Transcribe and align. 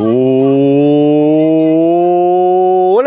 Hola 0.00 0.12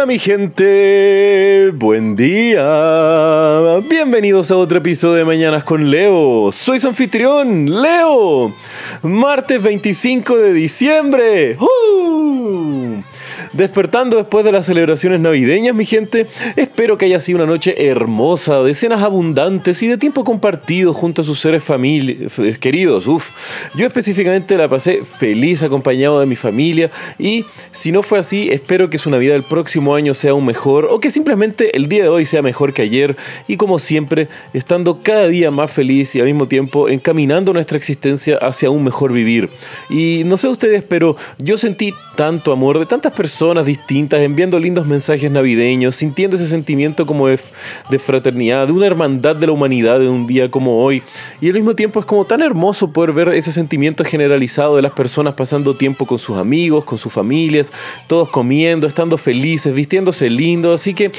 mi 0.06 0.20
gente, 0.20 1.72
buen 1.74 2.18
día. 2.18 3.79
Bienvenidos 3.90 4.52
a 4.52 4.58
otro 4.58 4.79
episodio 4.79 5.16
de 5.16 5.24
Mañanas 5.24 5.64
con 5.64 5.90
Leo. 5.90 6.51
Soy 6.51 6.82
su 6.82 6.90
anfitrión, 6.90 7.82
Leo. 7.82 8.54
Martes 9.04 9.64
25 9.64 10.38
de 10.38 10.51
diciembre. 10.51 11.56
Despertando 13.54 14.15
después 14.15 14.46
de 14.46 14.54
las 14.54 14.65
celebraciones 14.65 15.20
navideñas, 15.20 15.76
mi 15.76 15.86
gente, 15.86 16.27
espero 16.55 16.98
que 16.98 17.04
haya 17.05 17.20
sido 17.20 17.40
una 17.40 17.45
noche 17.45 17.90
hermosa, 17.90 18.62
de 18.62 18.73
cenas 18.73 19.04
abundantes 19.04 19.84
y 19.84 19.90
de 19.90 19.98
tiempo 19.98 20.23
compartido 20.23 20.94
junto 20.94 21.22
a 21.22 21.26
sus 21.26 21.41
seres 21.41 21.62
queridos. 22.62 23.08
Uf, 23.08 23.30
yo 23.76 23.86
específicamente 23.86 24.55
la 24.55 24.70
pasé 24.70 25.04
feliz 25.04 25.64
acompañado 25.64 26.22
de 26.22 26.27
mi 26.27 26.38
familia 26.38 26.91
y 27.20 27.46
si 27.72 27.91
no 27.91 28.04
fue 28.04 28.20
así, 28.20 28.50
espero 28.50 28.90
que 28.90 28.98
su 28.98 29.10
Navidad 29.10 29.34
del 29.34 29.44
próximo 29.44 29.96
año 29.96 30.13
sea 30.13 30.32
aún 30.32 30.46
mejor 30.46 30.88
o 30.90 31.02
que 31.02 31.12
simplemente 31.12 31.76
el 31.76 31.90
día 31.90 32.04
de 32.04 32.10
hoy 32.10 32.26
sea 32.26 32.41
mejor 32.41 32.72
que 32.72 32.84
ayer 32.84 33.18
y 33.49 33.58
como 33.58 33.80
siempre, 33.80 34.30
estando 34.54 35.04
cada 35.04 35.27
día 35.27 35.52
más 35.52 35.70
feliz 35.70 36.16
y 36.16 36.22
al 36.22 36.27
mismo 36.27 36.48
tiempo 36.48 36.88
encaminando 36.88 37.52
nuestra 37.52 37.77
existencia 37.77 38.38
hacia 38.38 38.70
un 38.70 38.86
mejor 38.86 39.12
vivir. 39.12 39.49
Y 39.90 40.24
no 40.26 40.38
sé 40.38 40.48
ustedes, 40.48 40.86
pero 40.86 41.18
yo 41.38 41.58
sentí 41.58 41.94
tanto 42.16 42.54
amor 42.54 42.80
de 42.80 42.86
tantas 42.86 43.12
personas 43.12 43.41
distintas, 43.66 44.20
enviando 44.20 44.59
lindos 44.59 44.86
mensajes 44.86 45.31
navideños, 45.31 45.95
sintiendo 45.95 46.36
ese 46.36 46.45
sentimiento 46.45 47.08
como 47.08 47.27
de, 47.27 47.40
de, 47.90 47.98
fraternidad, 47.98 48.68
de 48.68 48.73
una 48.73 48.86
hermandad 48.86 49.36
de 49.36 49.48
la 49.48 49.54
humanidad 49.54 50.02
en 50.02 50.09
un 50.09 50.27
día 50.27 50.52
como 50.52 50.84
hoy. 50.84 51.02
Y 51.41 51.48
al 51.48 51.55
mismo 51.55 51.76
tiempo 51.76 51.99
es 51.99 52.05
como 52.05 52.26
tan 52.26 52.44
hermoso 52.44 52.91
poder 52.91 53.13
ver 53.13 53.30
ese 53.30 53.51
sentimiento 53.51 54.04
generalizado 54.04 54.76
de 54.76 54.84
las 54.84 54.91
personas 54.91 55.34
pasando 55.34 55.76
tiempo 55.76 56.05
con 56.05 56.20
sus 56.20 56.38
amigos, 56.38 56.84
con 56.84 56.99
sus 56.99 57.12
familias, 57.12 57.74
todos 58.05 58.29
comiendo, 58.29 58.85
estando 58.85 59.18
felices, 59.18 59.73
vistiéndose 59.73 60.29
lindo. 60.29 60.73
Así 60.73 60.94
que 60.94 61.12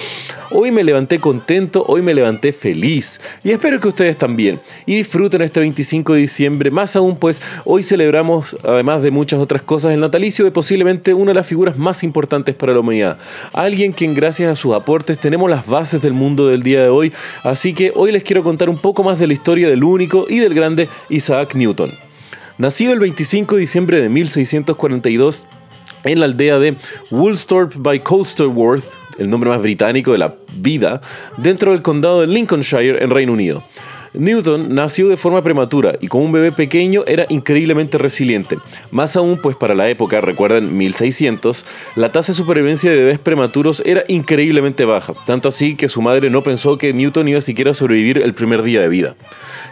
hoy 0.53 0.70
me 0.70 0.84
levanté 0.84 1.20
contento, 1.20 1.84
hoy 1.89 2.03
me 2.03 2.14
levanté 2.14 2.53
feliz. 2.53 3.20
Y 3.42 3.50
espero 3.50 3.81
que 3.81 3.89
ustedes 3.89 4.17
también. 4.17 4.61
Y 4.86 4.97
disfruten 4.97 5.42
este 5.42 5.61
25 5.61 6.14
de 6.14 6.20
diciembre. 6.20 6.70
Más 6.70 6.97
aún, 6.97 7.17
pues 7.17 7.42
hoy 7.64 7.83
celebramos, 7.83 8.56
además 8.62 9.03
de 9.03 9.11
muchas 9.11 9.41
otras 9.41 9.62
cosas, 9.62 9.92
el 9.92 10.00
natalicio 10.00 10.44
de 10.44 10.50
posiblemente 10.50 11.14
una 11.14 11.31
de 11.31 11.36
las 11.36 11.47
figuras 11.47 11.77
más 11.77 12.03
importantes 12.03 12.55
para 12.55 12.72
la 12.72 12.81
humanidad. 12.81 13.19
Alguien 13.53 13.92
quien 13.92 14.14
gracias 14.14 14.50
a 14.50 14.55
sus 14.55 14.75
aportes 14.75 15.19
tenemos 15.19 15.50
las 15.50 15.67
bases 15.67 16.00
del 16.03 16.12
mundo 16.12 16.48
del 16.48 16.62
día 16.62 16.83
de 16.83 16.89
hoy. 16.89 17.12
Así 17.42 17.75
que 17.75 17.92
hoy 17.94 18.12
les 18.12 18.22
quiero 18.22 18.42
contar 18.42 18.69
un 18.69 18.78
poco 18.78 19.03
más 19.03 19.19
de 19.19 19.27
la 19.27 19.33
historia 19.33 19.69
del 19.69 19.84
único 19.84 20.27
y 20.28 20.39
del 20.39 20.55
grande 20.55 20.89
Isaac 21.09 21.55
Newton. 21.55 21.92
Nacido 22.59 22.92
el 22.92 23.00
25 23.00 23.56
de 23.56 23.61
diciembre 23.62 24.00
de 24.00 24.09
1642 24.09 25.47
en 26.05 26.20
la 26.20 26.27
aldea 26.27 26.59
de 26.59 26.77
Woolsthorpe 27.11 27.77
by 27.78 28.00
Colsterworth, 28.03 29.02
el 29.18 29.30
nombre 29.30 29.50
más 29.50 29.60
británico 29.60 30.12
de 30.12 30.18
la 30.18 30.34
vida, 30.55 31.00
dentro 31.36 31.72
del 31.72 31.82
condado 31.82 32.20
de 32.20 32.27
Lincolnshire 32.27 33.02
en 33.02 33.10
Reino 33.10 33.32
Unido. 33.32 33.64
Newton 34.14 34.74
nació 34.74 35.08
de 35.08 35.16
forma 35.16 35.42
prematura 35.42 35.94
y 35.98 36.08
como 36.08 36.24
un 36.24 36.32
bebé 36.32 36.52
pequeño 36.52 37.02
era 37.06 37.24
increíblemente 37.30 37.96
resiliente. 37.96 38.58
Más 38.91 39.16
aún, 39.16 39.38
pues 39.38 39.56
para 39.56 39.74
la 39.74 39.88
época, 39.88 40.20
recuerden 40.20 40.77
1600, 40.77 41.64
la 41.96 42.12
tasa 42.12 42.32
de 42.32 42.36
supervivencia 42.36 42.91
de 42.91 42.98
bebés 42.98 43.19
prematuros 43.19 43.82
era 43.86 44.04
increíblemente 44.08 44.84
baja, 44.84 45.14
tanto 45.24 45.48
así 45.48 45.77
que 45.77 45.88
su 45.88 46.02
madre 46.02 46.28
no 46.28 46.42
pensó 46.42 46.77
que 46.77 46.92
Newton 46.92 47.28
iba 47.28 47.41
siquiera 47.41 47.70
a 47.70 47.74
sobrevivir 47.74 48.19
el 48.19 48.34
primer 48.34 48.62
día 48.62 48.82
de 48.82 48.88
vida. 48.88 49.16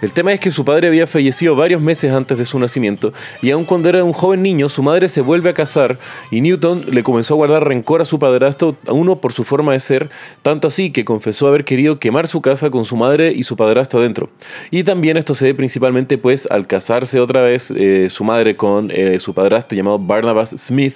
El 0.01 0.13
tema 0.13 0.33
es 0.33 0.41
que 0.41 0.51
su 0.51 0.65
padre 0.65 0.89
había 0.89 1.07
fallecido 1.07 1.55
varios 1.55 1.83
meses 1.83 2.15
antes 2.15 2.39
de 2.39 2.47
su 2.47 2.59
nacimiento 2.59 3.13
y 3.43 3.51
aun 3.51 3.67
cuando 3.67 3.91
era 3.91 4.03
un 4.03 4.15
joven 4.15 4.43
niño, 4.43 4.71
su 4.71 4.83
madre 4.83 5.11
se 5.11 5.21
vuelve 5.21 5.51
a 5.51 5.55
casar 5.55 5.99
y 6.31 6.41
Newton 6.41 6.87
le 6.91 7.03
comenzó 7.03 7.35
a 7.35 7.37
guardar 7.37 7.69
rencor 7.69 8.01
a 8.01 8.07
su 8.07 8.19
padrastro, 8.19 8.79
a 8.87 8.93
uno 8.95 9.21
por 9.21 9.35
su 9.35 9.45
forma 9.45 9.75
de 9.75 9.81
ser, 9.81 10.09
tanto 10.41 10.69
así 10.69 10.91
que 10.91 11.05
confesó 11.05 11.47
haber 11.47 11.67
querido 11.67 11.99
quemar 11.99 12.27
su 12.27 12.41
casa 12.41 12.71
con 12.71 12.87
su 12.87 12.97
madre 12.97 13.35
y 13.35 13.43
su 13.43 13.55
padrastro 13.57 14.01
adentro. 14.01 14.30
Y 14.71 14.85
también 14.85 15.17
esto 15.17 15.35
se 15.35 15.47
ve 15.47 15.55
principalmente 15.55 16.19
pues 16.19 16.51
al 16.51 16.67
casarse 16.67 17.21
otra 17.21 17.41
vez 17.41 17.71
eh, 17.71 18.09
su 18.11 18.25
madre 18.25 18.57
con 18.57 18.91
eh, 18.91 19.19
su 19.19 19.35
padrastro 19.35 19.77
llamado 19.77 19.99
Barnabas 19.99 20.51
Smith. 20.51 20.95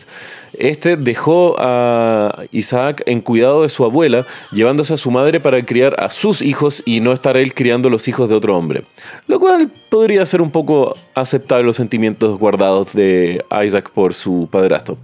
Este 0.59 0.97
dejó 0.97 1.57
a 1.59 2.45
Isaac 2.53 3.03
en 3.07 3.21
cuidado 3.21 3.63
de 3.63 3.69
su 3.69 3.85
abuela, 3.85 4.25
llevándose 4.53 4.95
a 4.95 4.97
su 4.97 5.11
madre 5.11 5.41
para 5.41 5.65
criar 5.65 5.97
a 5.99 6.11
sus 6.11 6.43
hijos 6.43 6.83
y 6.85 7.01
no 7.01 7.13
estar 7.13 7.37
él 7.37 7.55
criando 7.55 7.91
los 7.91 8.07
hijos 8.07 8.29
de 8.29 8.37
otro 8.37 8.57
hombre. 8.57 8.85
Lo 9.27 9.41
cual 9.41 9.71
podría 9.89 10.25
ser 10.27 10.41
un 10.41 10.51
poco 10.51 10.97
aceptable 11.15 11.65
los 11.65 11.77
sentimientos 11.77 12.39
guardados 12.39 12.93
de 12.93 13.45
Isaac 13.65 13.91
por 13.91 14.15
su 14.15 14.49
padrastro. 14.51 14.97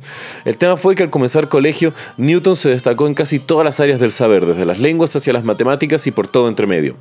El 0.44 0.56
tema 0.56 0.76
fue 0.76 0.94
que 0.94 1.02
al 1.02 1.10
comenzar 1.10 1.48
colegio, 1.48 1.94
Newton 2.16 2.56
se 2.56 2.70
destacó 2.70 3.06
en 3.06 3.14
casi 3.14 3.40
todas 3.40 3.64
las 3.64 3.80
áreas 3.80 3.98
del 3.98 4.12
saber, 4.12 4.46
desde 4.46 4.64
las 4.64 4.78
lenguas 4.78 5.14
hacia 5.16 5.32
las 5.32 5.44
matemáticas 5.44 6.06
y 6.06 6.12
por 6.12 6.28
todo 6.28 6.48
entre 6.48 6.66
medio. 6.66 6.96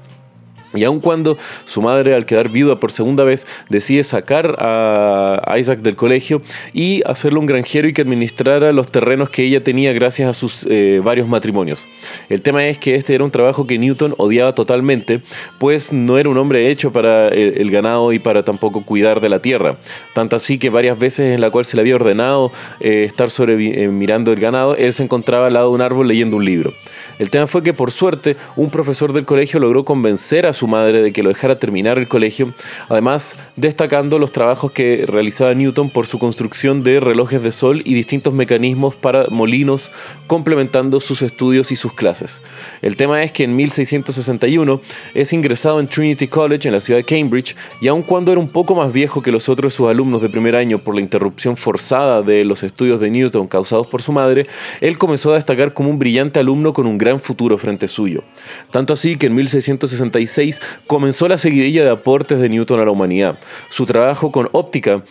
Y 0.73 0.83
aun 0.83 0.99
cuando 0.99 1.37
su 1.65 1.81
madre, 1.81 2.13
al 2.13 2.25
quedar 2.25 2.49
viuda 2.49 2.79
por 2.79 2.91
segunda 2.91 3.23
vez, 3.23 3.47
decide 3.69 4.03
sacar 4.03 4.55
a 4.59 5.55
Isaac 5.57 5.79
del 5.81 5.95
colegio 5.95 6.41
y 6.73 7.01
hacerlo 7.05 7.39
un 7.39 7.45
granjero 7.45 7.87
y 7.87 7.93
que 7.93 8.01
administrara 8.01 8.71
los 8.71 8.91
terrenos 8.91 9.29
que 9.29 9.43
ella 9.43 9.63
tenía 9.63 9.93
gracias 9.93 10.29
a 10.29 10.33
sus 10.33 10.65
eh, 10.69 11.01
varios 11.03 11.27
matrimonios. 11.27 11.87
El 12.29 12.41
tema 12.41 12.67
es 12.67 12.77
que 12.77 12.95
este 12.95 13.15
era 13.15 13.23
un 13.23 13.31
trabajo 13.31 13.67
que 13.67 13.77
Newton 13.77 14.15
odiaba 14.17 14.53
totalmente, 14.53 15.21
pues 15.57 15.93
no 15.93 16.17
era 16.17 16.29
un 16.29 16.37
hombre 16.37 16.69
hecho 16.69 16.91
para 16.91 17.29
el, 17.29 17.69
ganado 17.71 18.13
y 18.13 18.19
para 18.19 18.43
tampoco 18.43 18.83
cuidar 18.83 19.21
de 19.21 19.29
la 19.29 19.41
tierra. 19.41 19.77
Tanto 20.13 20.35
así 20.35 20.57
que 20.57 20.69
varias 20.69 20.97
veces 20.97 21.33
en 21.33 21.41
la 21.41 21.51
cual 21.51 21.65
se 21.65 21.75
le 21.75 21.81
había 21.81 21.95
ordenado 21.95 22.51
eh, 22.79 23.03
estar 23.05 23.29
sobre, 23.29 23.83
eh, 23.83 23.87
mirando 23.89 24.31
el 24.31 24.39
ganado, 24.39 24.75
él 24.75 24.93
se 24.93 25.03
encontraba 25.03 25.47
al 25.47 25.53
lado 25.53 25.69
de 25.69 25.75
un 25.75 25.81
árbol 25.81 26.07
leyendo 26.07 26.37
un 26.37 26.45
libro. 26.45 26.73
El 27.19 27.29
tema 27.29 27.47
fue 27.47 27.63
que 27.63 27.73
por 27.73 27.91
suerte 27.91 28.37
un 28.55 28.69
profesor 28.69 29.13
del 29.13 29.25
colegio 29.25 29.59
logró 29.59 29.85
convencer 29.85 30.45
a 30.45 30.53
madre 30.67 31.01
de 31.01 31.13
que 31.13 31.23
lo 31.23 31.29
dejara 31.29 31.59
terminar 31.59 31.97
el 31.97 32.07
colegio, 32.07 32.53
además 32.89 33.37
destacando 33.55 34.19
los 34.19 34.31
trabajos 34.31 34.71
que 34.71 35.05
realizaba 35.07 35.53
Newton 35.53 35.89
por 35.89 36.07
su 36.07 36.19
construcción 36.19 36.83
de 36.83 36.99
relojes 36.99 37.41
de 37.41 37.51
sol 37.51 37.81
y 37.85 37.93
distintos 37.93 38.33
mecanismos 38.33 38.95
para 38.95 39.27
molinos, 39.29 39.91
complementando 40.27 40.99
sus 40.99 41.21
estudios 41.21 41.71
y 41.71 41.75
sus 41.75 41.93
clases. 41.93 42.41
El 42.81 42.95
tema 42.95 43.23
es 43.23 43.31
que 43.31 43.43
en 43.43 43.55
1661 43.55 44.81
es 45.13 45.33
ingresado 45.33 45.79
en 45.79 45.87
Trinity 45.87 46.27
College 46.27 46.67
en 46.67 46.73
la 46.73 46.81
ciudad 46.81 46.99
de 46.99 47.05
Cambridge 47.05 47.55
y 47.81 47.87
aun 47.87 48.03
cuando 48.03 48.31
era 48.31 48.39
un 48.39 48.49
poco 48.49 48.75
más 48.75 48.91
viejo 48.93 49.21
que 49.21 49.31
los 49.31 49.49
otros 49.49 49.73
sus 49.73 49.89
alumnos 49.89 50.21
de 50.21 50.29
primer 50.29 50.55
año 50.55 50.83
por 50.83 50.95
la 50.95 51.01
interrupción 51.01 51.57
forzada 51.57 52.21
de 52.21 52.43
los 52.43 52.63
estudios 52.63 52.99
de 52.99 53.09
Newton 53.09 53.47
causados 53.47 53.87
por 53.87 54.01
su 54.01 54.11
madre, 54.11 54.47
él 54.81 54.97
comenzó 54.97 55.31
a 55.31 55.35
destacar 55.35 55.73
como 55.73 55.89
un 55.89 55.99
brillante 55.99 56.39
alumno 56.39 56.73
con 56.73 56.87
un 56.87 56.97
gran 56.97 57.19
futuro 57.19 57.57
frente 57.57 57.87
suyo. 57.87 58.23
Tanto 58.71 58.93
así 58.93 59.17
que 59.17 59.27
en 59.27 59.35
1666 59.35 60.48
comenzó 60.87 61.27
la 61.27 61.37
seguidilla 61.37 61.83
de 61.83 61.91
aportes 61.91 62.39
de 62.39 62.49
Newton 62.49 62.79
a 62.79 62.85
la 62.85 62.91
humanidad. 62.91 63.39
Su 63.69 63.85
trabajo 63.85 64.31
con 64.31 64.49
óptica 64.51 65.03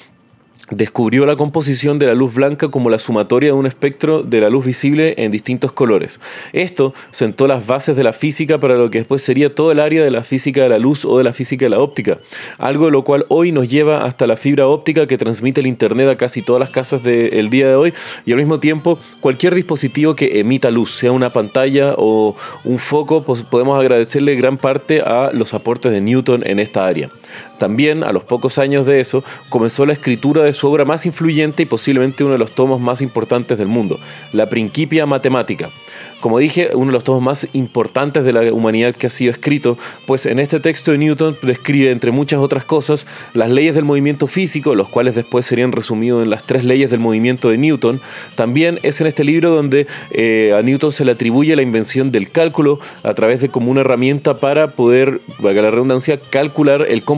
descubrió 0.71 1.27
la 1.27 1.37
composición 1.37 1.99
de 1.99 2.07
la 2.07 2.15
luz 2.15 2.35
blanca 2.35 2.69
como 2.69 2.91
la 2.91 2.99
sumatoria 2.99 3.51
de 3.51 3.55
un 3.55 3.67
espectro 3.67 4.23
de 4.23 4.41
la 4.41 4.51
luz 4.51 4.67
visible 4.67 5.15
en 5.19 5.31
distintos 5.31 5.73
colores. 5.73 6.21
Esto 6.53 6.95
sentó 7.11 7.47
las 7.47 7.67
bases 7.67 7.97
de 7.97 8.03
la 8.03 8.13
física 8.13 8.59
para 8.59 8.77
lo 8.77 8.91
que 8.91 8.99
después 8.99 9.23
sería 9.23 9.55
todo 9.55 9.73
el 9.73 9.81
área 9.81 10.03
de 10.05 10.11
la 10.11 10.23
física 10.23 10.63
de 10.63 10.69
la 10.69 10.79
luz 10.79 11.05
o 11.05 11.19
de 11.19 11.25
la 11.25 11.33
física 11.33 11.67
de 11.67 11.71
la 11.71 11.81
óptica, 11.81 12.19
algo 12.59 12.87
de 12.87 12.93
lo 12.93 13.05
cual 13.05 13.27
hoy 13.29 13.53
nos 13.53 13.69
lleva 13.69 14.05
hasta 14.05 14.27
la 14.27 14.37
fibra 14.37 14.67
óptica 14.67 15.07
que 15.07 15.19
transmite 15.19 15.61
el 15.61 15.67
Internet 15.67 16.09
a 16.09 16.17
casi 16.17 16.43
todas 16.43 16.61
las 16.61 16.71
casas 16.71 17.03
del 17.03 17.51
día 17.51 17.69
de 17.69 17.75
hoy 17.75 17.95
y 18.27 18.33
al 18.33 18.39
mismo 18.39 18.61
tiempo 18.61 18.99
cualquier 19.21 19.55
dispositivo 19.55 20.15
que 20.15 20.41
emita 20.41 20.71
luz, 20.71 20.91
sea 20.91 21.13
una 21.13 21.33
pantalla 21.33 21.95
o 21.97 22.37
un 22.65 22.79
foco, 22.79 23.25
pues 23.25 23.43
podemos 23.43 23.79
agradecerle 23.81 24.37
gran 24.37 24.57
parte 24.57 25.01
a 25.01 25.31
los 25.33 25.55
aportes 25.55 25.93
de 25.93 26.01
Newton 26.01 26.43
en 26.47 26.59
esta 26.59 26.87
área. 26.87 27.11
También, 27.59 28.05
a 28.05 28.13
los 28.13 28.25
pocos 28.25 28.59
años 28.59 28.87
de 28.87 29.01
eso, 29.01 29.25
comenzó 29.49 29.87
la 29.87 29.93
escritura 29.93 30.45
de 30.45 30.53
su 30.53 30.69
obra 30.69 30.85
más 30.85 31.07
influyente 31.07 31.63
y 31.63 31.67
posiblemente 31.67 32.25
uno 32.25 32.35
de 32.35 32.39
los 32.39 32.53
tomos 32.53 32.81
más 32.81 33.01
importantes 33.01 33.59
del 33.59 33.69
mundo, 33.69 33.99
la 34.33 34.49
Principia 34.49 35.07
Matemática. 35.07 35.71
Como 36.21 36.39
dije, 36.39 36.71
uno 36.75 36.87
de 36.87 36.93
los 36.93 37.05
tomos 37.05 37.23
más 37.23 37.49
importantes 37.53 38.25
de 38.25 38.33
la 38.33 38.53
humanidad 38.53 38.95
que 38.95 39.07
ha 39.07 39.11
sido 39.11 39.31
escrito, 39.31 39.79
pues 40.07 40.27
en 40.27 40.39
este 40.39 40.61
texto 40.61 40.91
de 40.91 40.99
Newton 40.99 41.39
describe, 41.43 41.91
entre 41.91 42.11
muchas 42.11 42.41
otras 42.41 42.65
cosas, 42.65 43.07
las 43.35 43.51
leyes 43.51 43.75
del 43.75 43.85
movimiento 43.85 44.27
físico, 44.27 44.75
los 44.75 44.89
cuales 44.89 45.15
después 45.15 45.47
serían 45.47 45.73
resumidos 45.73 46.23
en 46.23 46.31
las 46.31 46.45
tres 46.45 46.65
leyes 46.65 46.91
del 46.91 47.01
movimiento 47.01 47.51
de 47.51 47.59
Newton. 47.59 48.01
También 48.35 48.81
es 48.83 49.01
en 49.01 49.07
este 49.07 49.25
libro 49.25 49.51
donde 49.51 49.87
eh, 50.11 50.55
a 50.59 50.63
Newton 50.63 50.93
se 50.93 51.05
le 51.05 51.13
atribuye 51.13 51.55
la 51.55 51.63
invención 51.63 52.11
del 52.11 52.31
cálculo 52.31 52.81
a 53.03 53.15
través 53.15 53.41
de 53.41 53.49
como 53.49 53.71
una 53.71 53.83
herramienta 53.83 54.41
para 54.41 54.73
poder, 54.75 55.21
valga 55.39 55.63
la 55.63 55.71
redundancia, 55.71 56.19
calcular 56.19 56.87
el 56.89 57.05
comportamiento 57.05 57.18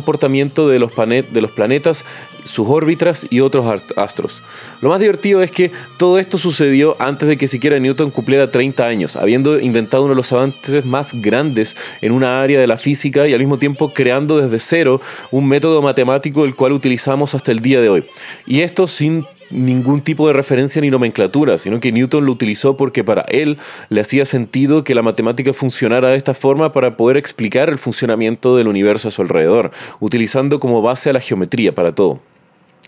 de 0.69 0.79
los, 0.79 0.93
de 0.95 1.41
los 1.41 1.51
planetas, 1.53 2.05
sus 2.45 2.69
órbitas 2.69 3.27
y 3.31 3.41
otros 3.41 3.67
astros. 3.97 4.43
Lo 4.81 4.91
más 4.91 5.01
divertido 5.01 5.43
es 5.43 5.51
que 5.51 5.71
todo 5.99 6.19
esto 6.19 6.39
sucedió 6.39 6.97
antes 6.99 7.29
de 7.29 7.37
que 7.37 7.49
siquiera 7.49 7.79
Newton 7.79 8.11
cumpliera 8.11 8.51
30 8.51 8.87
años, 8.87 9.17
habiendo 9.17 9.59
inventado 9.59 10.05
uno 10.05 10.15
de 10.15 10.17
los 10.17 10.33
avances 10.33 10.85
más 10.85 11.15
grandes 11.15 11.77
en 12.01 12.13
una 12.13 12.43
área 12.43 12.61
de 12.61 12.67
la 12.67 12.79
física 12.79 13.29
y 13.29 13.33
al 13.33 13.41
mismo 13.41 13.59
tiempo 13.59 13.93
creando 13.93 14.41
desde 14.41 14.59
cero 14.59 15.01
un 15.31 15.47
método 15.47 15.83
matemático 15.83 16.45
el 16.45 16.55
cual 16.55 16.73
utilizamos 16.73 17.35
hasta 17.35 17.53
el 17.53 17.61
día 17.61 17.81
de 17.81 17.89
hoy. 17.89 18.05
Y 18.47 18.61
esto 18.61 18.87
sin 18.87 19.27
ningún 19.51 20.01
tipo 20.01 20.27
de 20.29 20.35
referencia 20.35 20.81
ni 20.81 20.91
nomenclatura, 20.91 21.59
sino 21.59 21.81
que 21.81 21.93
Newton 21.93 22.25
lo 22.25 22.33
utilizó 22.33 22.77
porque 22.77 23.05
para 23.05 23.23
él 23.23 23.59
le 23.89 24.01
hacía 24.01 24.25
sentido 24.25 24.85
que 24.85 24.95
la 24.95 25.03
matemática 25.03 25.53
funcionara 25.53 26.09
de 26.09 26.17
esta 26.17 26.35
forma 26.35 26.73
para 26.73 26.97
poder 26.97 27.17
explicar 27.17 27.69
el 27.69 27.79
funcionamiento 27.79 28.57
del 28.57 28.69
universo 28.69 29.09
a 29.09 29.11
su 29.11 29.23
alrededor, 29.23 29.71
utilizando 29.99 30.61
como 30.61 30.83
base 30.83 31.11
a 31.11 31.13
la 31.13 31.21
geometría 31.21 31.75
para 31.75 31.95
todo. 31.95 32.21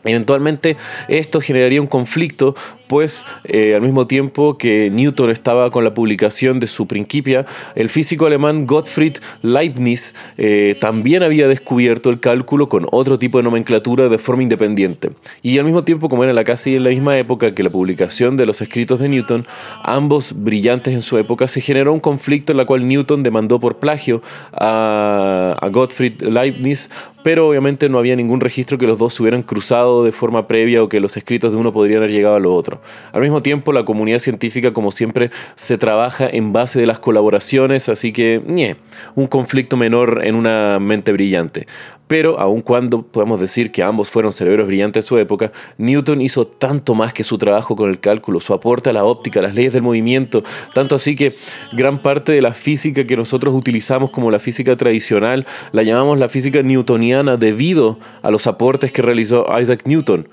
Eventualmente 0.05 0.76
esto 1.09 1.41
generaría 1.41 1.81
un 1.81 1.87
conflicto, 1.87 2.56
pues 2.93 3.25
eh, 3.44 3.75
al 3.75 3.81
mismo 3.81 4.06
tiempo 4.06 4.59
que 4.59 4.91
Newton 4.91 5.31
estaba 5.31 5.71
con 5.71 5.83
la 5.83 5.94
publicación 5.94 6.61
de 6.61 6.67
su 6.67 6.87
Principia, 6.87 7.47
el 7.75 7.89
físico 7.89 8.27
alemán 8.27 8.67
Gottfried 8.67 9.17
Leibniz 9.41 10.15
eh, 10.37 10.77
también 10.79 11.23
había 11.23 11.49
descubierto 11.49 12.11
el 12.11 12.21
cálculo 12.21 12.69
con 12.69 12.87
otro 12.93 13.19
tipo 13.19 13.39
de 13.39 13.44
nomenclatura 13.44 14.11
de 14.11 14.19
forma 14.19 14.43
independiente. 14.43 15.12
Y 15.41 15.56
al 15.56 15.65
mismo 15.65 15.85
tiempo, 15.85 16.11
como 16.11 16.23
era 16.23 16.44
casi 16.44 16.77
en 16.77 16.85
la 16.85 16.91
misma 16.91 17.17
época 17.17 17.55
que 17.55 17.62
la 17.62 17.71
publicación 17.71 18.37
de 18.37 18.44
los 18.44 18.61
escritos 18.61 19.00
de 19.00 19.09
Newton, 19.09 19.47
ambos 19.85 20.35
brillantes 20.37 20.93
en 20.93 21.00
su 21.00 21.17
época, 21.17 21.49
se 21.49 21.62
generó 21.62 21.94
un 21.94 22.00
conflicto 22.00 22.53
en 22.53 22.59
la 22.59 22.67
cual 22.67 22.87
Newton 22.87 23.23
demandó 23.23 23.59
por 23.59 23.79
plagio 23.79 24.21
a, 24.53 25.56
a 25.59 25.69
Gottfried 25.71 26.21
Leibniz 26.21 26.91
pero 27.23 27.49
obviamente 27.49 27.89
no 27.89 27.99
había 27.99 28.17
ningún 28.17 28.41
registro 28.41 28.79
que 28.79 28.87
los 28.87 28.99
dos 28.99 29.15
se 29.15 29.23
hubieran 29.23 29.43
cruzado 29.43 30.05
de 30.05 30.12
forma 30.12 30.47
previa 30.47 30.83
o 30.83 30.89
que 30.89 31.00
los 31.00 31.17
escritos 31.17 31.53
de 31.53 31.59
uno 31.59 31.73
podrían 31.73 31.99
haber 31.99 32.11
llegado 32.11 32.37
a 32.37 32.41
lo 32.41 32.55
otro. 32.55 32.81
Al 33.12 33.20
mismo 33.23 33.43
tiempo, 33.43 33.73
la 33.73 33.84
comunidad 33.84 34.19
científica, 34.19 34.73
como 34.73 34.90
siempre, 34.90 35.31
se 35.55 35.79
trabaja 35.79 36.29
en 36.29 36.52
base 36.52 36.81
de 36.81 36.87
las 36.87 36.99
colaboraciones, 36.99 37.88
así 37.88 38.12
que, 38.12 38.43
nie, 38.46 38.76
un 39.14 39.26
conflicto 39.26 39.76
menor 39.76 40.20
en 40.25 40.34
una 40.34 40.79
mente 40.79 41.12
brillante. 41.12 41.67
Pero 42.12 42.38
aun 42.38 42.61
cuando 42.61 43.02
podemos 43.02 43.40
decir 43.40 43.70
que 43.70 43.82
ambos 43.82 44.11
fueron 44.11 44.32
cerebros 44.32 44.67
brillantes 44.67 45.02
de 45.02 45.08
su 45.08 45.17
época, 45.17 45.50
Newton 45.79 46.20
hizo 46.20 46.46
tanto 46.46 46.94
más 46.94 47.14
que 47.14 47.25
su 47.25 47.38
trabajo 47.38 47.75
con 47.75 47.88
el 47.88 48.00
cálculo, 48.00 48.38
su 48.38 48.52
aporte 48.52 48.90
a 48.90 48.93
la 48.93 49.05
óptica, 49.05 49.40
las 49.40 49.55
leyes 49.55 49.73
del 49.73 49.81
movimiento, 49.81 50.43
tanto 50.75 50.94
así 50.94 51.17
que 51.17 51.37
gran 51.73 52.02
parte 52.02 52.32
de 52.32 52.43
la 52.43 52.52
física 52.52 53.06
que 53.06 53.17
nosotros 53.17 53.55
utilizamos 53.55 54.11
como 54.11 54.31
la 54.31 54.40
física 54.40 54.76
tradicional 54.76 55.46
la 55.73 55.84
llamamos 55.84 56.19
la 56.19 56.29
física 56.29 56.62
newtoniana 56.62 57.38
debido 57.38 57.99
a 58.20 58.31
los 58.31 58.46
aportes 58.46 58.93
que 58.93 59.00
realizó 59.00 59.46
Isaac 59.58 59.82
Newton. 59.87 60.29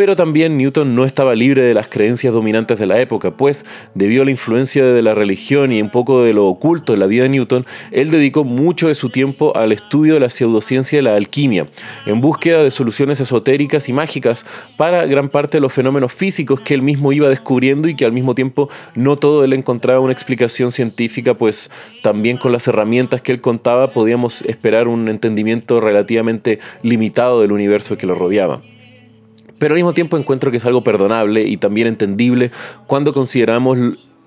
Pero 0.00 0.16
también 0.16 0.56
Newton 0.56 0.94
no 0.94 1.04
estaba 1.04 1.34
libre 1.34 1.60
de 1.62 1.74
las 1.74 1.86
creencias 1.86 2.32
dominantes 2.32 2.78
de 2.78 2.86
la 2.86 2.98
época, 3.00 3.32
pues 3.32 3.66
debido 3.94 4.22
a 4.22 4.24
la 4.24 4.30
influencia 4.30 4.82
de 4.82 5.02
la 5.02 5.12
religión 5.12 5.72
y 5.72 5.82
un 5.82 5.90
poco 5.90 6.22
de 6.22 6.32
lo 6.32 6.46
oculto 6.46 6.94
en 6.94 7.00
la 7.00 7.06
vida 7.06 7.24
de 7.24 7.28
Newton, 7.28 7.66
él 7.92 8.10
dedicó 8.10 8.42
mucho 8.42 8.88
de 8.88 8.94
su 8.94 9.10
tiempo 9.10 9.54
al 9.54 9.72
estudio 9.72 10.14
de 10.14 10.20
la 10.20 10.30
pseudociencia 10.30 10.98
y 10.98 11.02
la 11.02 11.16
alquimia, 11.16 11.68
en 12.06 12.22
búsqueda 12.22 12.64
de 12.64 12.70
soluciones 12.70 13.20
esotéricas 13.20 13.90
y 13.90 13.92
mágicas 13.92 14.46
para 14.78 15.04
gran 15.04 15.28
parte 15.28 15.58
de 15.58 15.60
los 15.60 15.74
fenómenos 15.74 16.14
físicos 16.14 16.60
que 16.62 16.72
él 16.72 16.80
mismo 16.80 17.12
iba 17.12 17.28
descubriendo 17.28 17.86
y 17.86 17.94
que 17.94 18.06
al 18.06 18.12
mismo 18.12 18.34
tiempo 18.34 18.70
no 18.94 19.16
todo 19.16 19.44
él 19.44 19.52
encontraba 19.52 20.00
una 20.00 20.14
explicación 20.14 20.72
científica, 20.72 21.34
pues 21.34 21.70
también 22.02 22.38
con 22.38 22.52
las 22.52 22.66
herramientas 22.66 23.20
que 23.20 23.32
él 23.32 23.42
contaba 23.42 23.92
podíamos 23.92 24.40
esperar 24.46 24.88
un 24.88 25.08
entendimiento 25.08 25.78
relativamente 25.78 26.58
limitado 26.82 27.42
del 27.42 27.52
universo 27.52 27.98
que 27.98 28.06
lo 28.06 28.14
rodeaba. 28.14 28.62
Pero 29.60 29.74
al 29.74 29.76
mismo 29.76 29.92
tiempo 29.92 30.16
encuentro 30.16 30.50
que 30.50 30.56
es 30.56 30.64
algo 30.64 30.82
perdonable 30.82 31.44
y 31.44 31.58
también 31.58 31.86
entendible 31.86 32.50
cuando 32.86 33.12
consideramos 33.12 33.78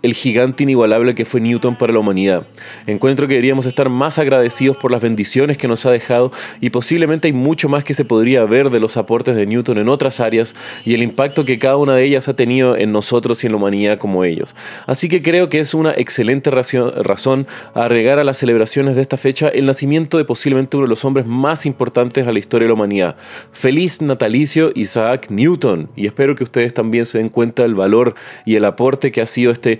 el 0.04 0.14
gigante 0.14 0.64
inigualable 0.64 1.16
que 1.16 1.26
fue 1.26 1.40
Newton 1.40 1.78
para 1.78 1.94
la 1.94 2.00
humanidad. 2.00 2.46
Encuentro 2.86 3.28
que 3.28 3.36
deberíamos 3.36 3.66
estar 3.66 3.90
más 3.90 4.20
agradecidos 4.20 4.76
por 4.76 4.92
las 4.92 5.02
bendiciones 5.02 5.58
que 5.58 5.70
nos 5.70 5.86
ha 5.86 5.92
dejado 5.92 6.32
y 6.60 6.70
posiblemente 6.70 7.30
hay 7.30 7.34
mucho 7.34 7.70
más 7.70 7.86
que 7.86 7.94
se 7.94 8.04
podría 8.04 8.44
ver 8.44 8.70
de 8.70 8.82
los 8.82 8.98
aportes 8.98 9.36
de 9.36 9.46
Newton 9.46 9.78
en 9.78 9.88
otras 9.88 10.20
áreas 10.20 10.56
y 10.84 10.94
el 10.94 11.02
impacto 11.02 11.46
que 11.46 11.58
cada 11.58 11.78
una 11.78 11.96
de 11.96 12.04
ellas 12.04 12.28
ha 12.28 12.36
tenido 12.36 12.76
en 12.76 12.92
nosotros 12.92 13.44
y 13.44 13.48
en 13.48 13.54
la 13.54 13.58
humanidad 13.58 13.98
como 13.98 14.26
ellos. 14.26 14.56
Así 14.88 15.08
que 15.08 15.22
creo 15.22 15.48
que 15.48 15.62
es 15.62 15.74
una 15.74 15.92
excelente 15.92 16.52
razón 16.52 17.48
a 17.74 17.88
regar 17.88 18.20
a 18.20 18.26
las 18.26 18.38
celebraciones 18.38 18.98
de 18.98 19.02
esta 19.02 19.16
fecha 19.16 19.48
el 19.48 19.66
nacimiento 19.66 20.18
de 20.18 20.26
posiblemente 20.26 20.76
uno 20.76 20.86
de 20.86 20.90
los 20.90 21.06
hombres 21.06 21.26
más 21.26 21.66
importantes 21.66 22.28
a 22.28 22.34
la 22.34 22.40
historia 22.40 22.66
de 22.66 22.70
la 22.70 22.74
humanidad. 22.74 23.16
Feliz 23.54 24.02
natalicio 24.02 24.72
Isaac 24.76 25.28
Newton 25.30 25.90
y 25.96 26.08
espero 26.08 26.36
que 26.36 26.44
ustedes 26.44 26.74
también 26.74 27.06
se 27.06 27.20
den 27.20 27.30
cuenta 27.30 27.64
del 27.64 27.74
valor 27.74 28.16
y 28.46 28.56
el 28.56 28.66
aporte 28.66 29.14
que 29.14 29.22
ha 29.22 29.28
sido 29.28 29.54
este 29.54 29.80